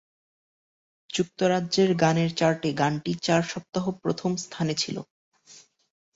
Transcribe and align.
যুক্তরাজ্যের 1.09 1.89
গানের 1.95 2.29
চার্টে 2.35 2.69
গানটি 2.73 3.11
চার 3.23 3.41
সপ্তাহ 3.51 3.85
প্রথম 4.03 4.31
স্থানে 4.43 4.73
ছিল। 4.75 4.97